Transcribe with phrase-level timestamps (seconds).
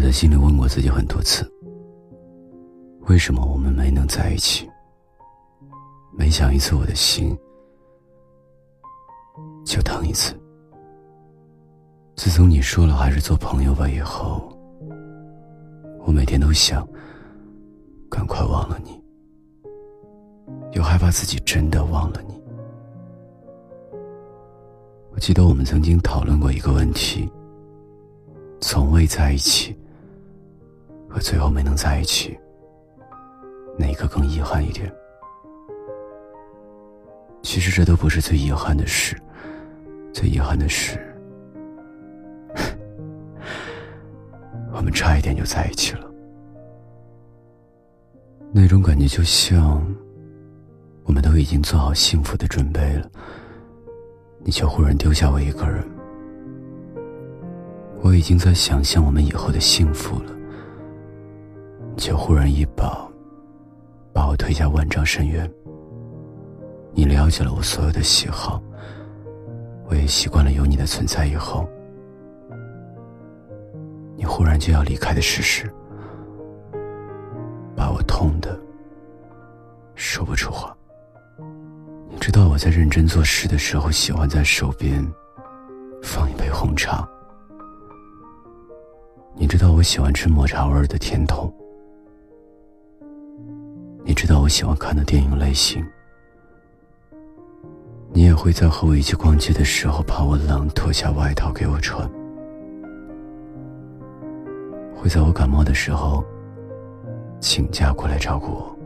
[0.00, 1.46] 我在心里问过自己很多次：
[3.00, 4.66] 为什么我们没能在一起？
[6.16, 7.36] 每想一次，我的心
[9.62, 10.34] 就疼一次。
[12.16, 14.50] 自从你说了还是做朋友吧以后，
[16.06, 16.88] 我每天都想
[18.08, 18.98] 赶快忘了你，
[20.72, 22.42] 又害怕自己真的忘了你。
[25.12, 27.30] 我记得我们曾经讨论过一个问题：
[28.62, 29.76] 从未在一起。
[31.10, 32.38] 和最后没能在一起，
[33.76, 34.90] 哪个更遗憾一点？
[37.42, 39.16] 其实这都不是最遗憾的事，
[40.12, 40.98] 最遗憾的是，
[44.72, 46.06] 我们差一点就在一起了。
[48.52, 49.82] 那种感觉就像，
[51.04, 53.10] 我们都已经做好幸福的准备了，
[54.44, 55.82] 你却忽然丢下我一个人。
[58.02, 60.36] 我已经在想象我们以后的幸福了。
[61.96, 63.06] 却忽然一把
[64.12, 65.50] 把我推下万丈深渊。
[66.92, 68.60] 你了解了我所有的喜好，
[69.88, 71.26] 我也习惯了有你的存在。
[71.26, 71.68] 以后，
[74.16, 75.72] 你忽然就要离开的事实，
[77.76, 78.58] 把我痛的
[79.94, 80.76] 说不出话。
[82.08, 85.00] 你知道我在认真做事的时候，喜欢在手边
[86.02, 87.08] 放一杯红茶。
[89.36, 91.50] 你知道我喜欢吃抹茶味的甜筒。
[94.40, 95.86] 我喜欢看的电影类型，
[98.10, 102.08] 你也会在和我一起逛街的时候怕我冷脱下外套给我穿，
[104.96, 106.24] 会在我感冒的时候
[107.38, 108.76] 请假过来照顾我。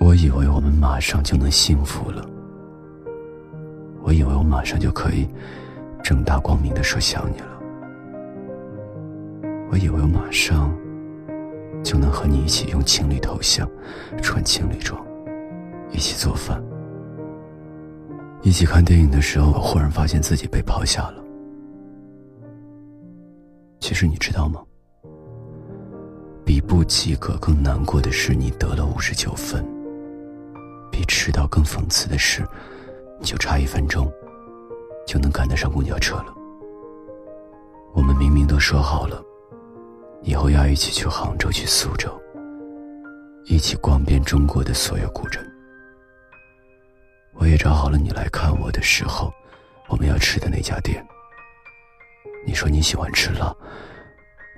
[0.00, 2.28] 我以为我们马上就能幸福了，
[4.02, 5.28] 我以为我马上就可以
[6.02, 7.46] 正大光明的说想你了，
[9.70, 10.76] 我以为我马上。
[11.92, 13.68] 就能和你一起用情侣头像，
[14.22, 14.98] 穿情侣装，
[15.90, 16.58] 一起做饭，
[18.40, 21.22] 一起看电影的时候，忽然发现自己被抛下了。
[23.78, 24.62] 其实你知道吗？
[26.46, 29.62] 比不及格更难过的是你得了五十九分，
[30.90, 32.42] 比迟到更讽刺的是，
[33.20, 34.10] 你就差一分钟，
[35.06, 36.34] 就能赶得上公交车了。
[37.92, 39.22] 我们明明都说好了。
[40.22, 42.20] 以后要一起去杭州，去苏州，
[43.44, 45.44] 一起逛遍中国的所有古镇。
[47.34, 49.32] 我也找好了你来看我的时候，
[49.88, 51.04] 我们要吃的那家店。
[52.46, 53.54] 你说你喜欢吃辣，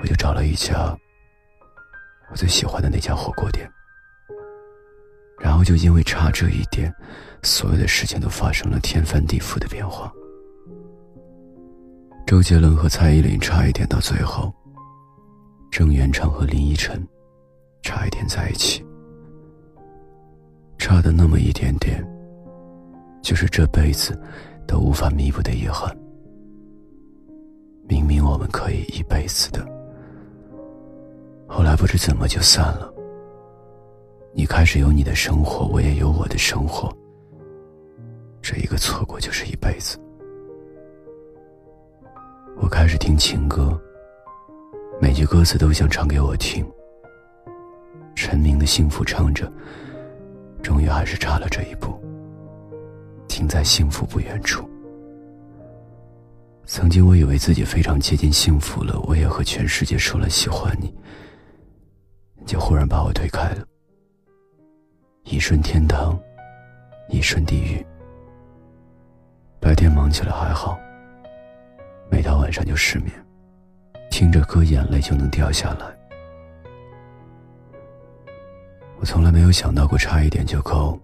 [0.00, 0.96] 我就找了一家
[2.30, 3.68] 我最喜欢的那家火锅店。
[5.40, 6.92] 然后就因为差这一点，
[7.42, 10.12] 所有的事情都发生了天翻地覆的变化。
[12.26, 14.52] 周杰伦和蔡依林差一点到最后。
[15.74, 17.04] 郑元畅和林依晨
[17.82, 18.80] 差一点在一起，
[20.78, 22.00] 差的那么一点点，
[23.22, 24.16] 就是这辈子
[24.68, 25.92] 都无法弥补的遗憾。
[27.88, 29.66] 明明我们可以一辈子的，
[31.48, 32.94] 后来不知怎么就散了。
[34.32, 36.96] 你开始有你的生活，我也有我的生活，
[38.40, 39.98] 这一个错过就是一辈子。
[42.58, 43.76] 我开始听情歌。
[45.04, 46.66] 每句歌词都想唱给我听。
[48.14, 49.52] 陈明的幸福唱着，
[50.62, 52.02] 终于还是差了这一步，
[53.28, 54.66] 停在幸福不远处。
[56.64, 60.90] 曾经我以为自己非常接近幸福了，我也和全世界说了喜欢你，
[62.46, 63.66] 就忽然把我推开了。
[65.24, 66.18] 一瞬天堂，
[67.10, 67.84] 一瞬地狱。
[69.60, 70.78] 白天忙起来还好，
[72.10, 73.12] 每到晚上就失眠。
[74.14, 75.86] 听着歌，眼泪就能掉下来。
[79.00, 80.96] 我从来没有想到过差一点就够，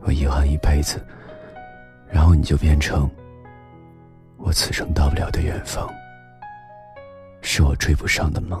[0.00, 1.00] 我遗憾一辈子，
[2.10, 3.08] 然后你就变成
[4.36, 5.88] 我此生到不了的远方，
[7.40, 8.60] 是我追不上的梦。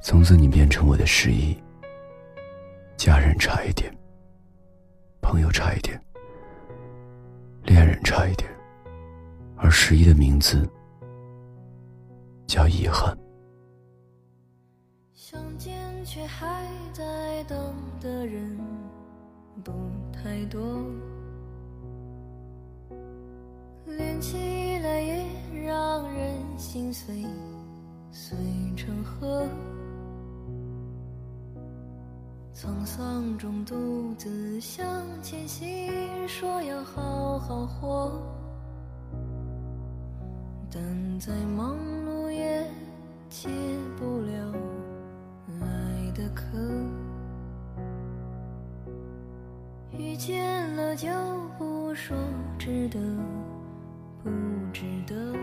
[0.00, 1.60] 从此你变成我的失忆，
[2.96, 3.92] 家人差一点，
[5.20, 6.00] 朋友差一点，
[7.64, 8.48] 恋人差一点，
[9.56, 10.64] 而失忆的名字。
[12.54, 13.18] 叫遗憾。
[15.12, 15.74] 相见
[16.04, 18.56] 却还在等的人
[19.64, 19.72] 不
[20.12, 20.62] 太多，
[23.86, 24.36] 连起
[24.84, 25.26] 来也
[25.66, 27.26] 让人心碎，
[28.12, 28.38] 碎
[28.76, 29.48] 成河。
[32.54, 34.86] 沧桑中独自向
[35.20, 38.12] 前行，说要好好活。
[40.70, 42.03] 但再忙碌也
[43.34, 43.48] 解
[43.96, 44.32] 不了
[45.60, 46.44] 爱的渴。
[49.90, 51.08] 遇见了就
[51.58, 52.16] 不说
[52.56, 53.00] 值得
[54.22, 54.30] 不
[54.72, 55.36] 值得，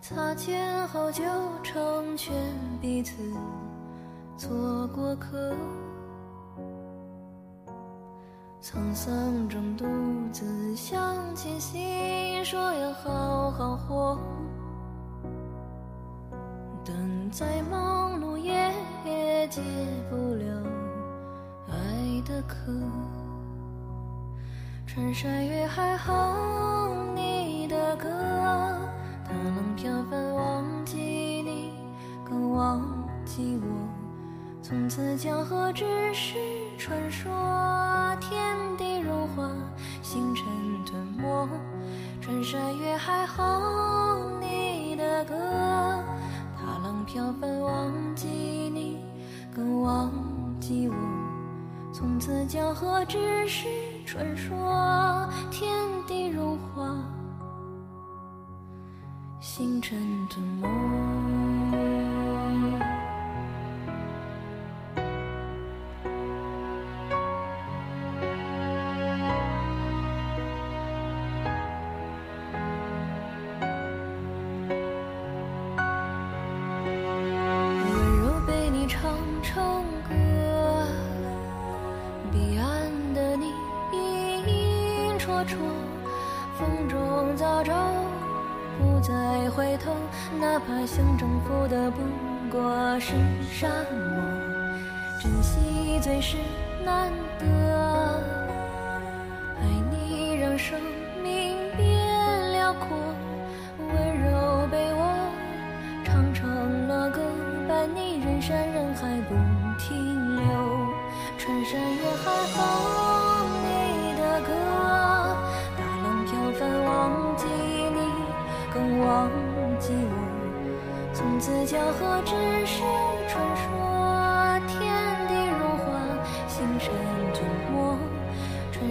[0.00, 1.24] 擦肩后就
[1.64, 2.32] 成全
[2.80, 3.12] 彼此
[4.36, 5.52] 做过客。
[8.62, 9.84] 沧桑中独
[10.30, 14.18] 自向前行，说要好好活，
[17.38, 19.60] 再忙碌也解
[20.08, 20.62] 不了
[21.68, 22.72] 爱的渴。
[24.86, 28.08] 穿山越海哼你的歌，
[29.22, 31.74] 踏浪飘帆忘记你，
[32.24, 32.80] 更忘
[33.26, 33.68] 记我。
[34.62, 35.84] 从此江河只
[36.14, 36.38] 是
[36.78, 37.30] 传说，
[38.18, 39.46] 天地融化，
[40.00, 40.46] 星辰
[40.86, 41.46] 吞没。
[42.18, 45.34] 穿山越海哼你的歌，
[47.06, 48.98] 飘帆忘记你，
[49.54, 50.10] 更忘
[50.60, 50.94] 记我。
[51.92, 53.68] 从此江河只是
[54.04, 55.70] 传说，天
[56.06, 56.96] 地融化，
[59.40, 59.96] 星辰
[60.28, 61.45] 吞没。
[82.36, 82.68] 彼岸
[83.14, 83.46] 的你
[83.92, 85.56] 影绰绰，
[86.58, 87.72] 风中早照，
[88.78, 89.90] 不再回头，
[90.38, 91.96] 哪怕想征服的不
[92.50, 93.14] 过是
[93.50, 94.22] 沙漠，
[95.18, 96.36] 珍惜最是
[96.84, 97.46] 难得，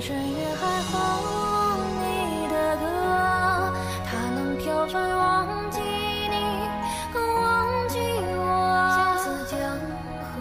[0.00, 0.96] 穿山越海哼
[2.00, 2.82] 你的歌，
[4.06, 6.36] 它能飘帆忘记你，
[7.12, 8.40] 和忘记我。
[8.96, 9.60] 相思江
[10.24, 10.32] 河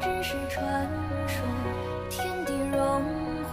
[0.00, 0.88] 只是传
[1.26, 1.44] 说，
[2.08, 3.04] 天地融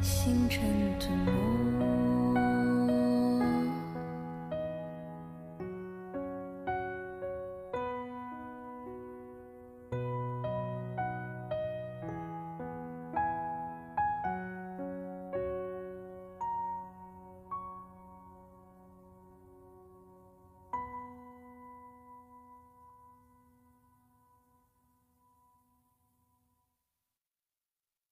[0.00, 0.60] 星辰
[1.00, 1.59] 吞没。